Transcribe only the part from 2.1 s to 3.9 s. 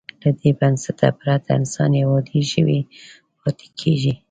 عادي ژوی پاتې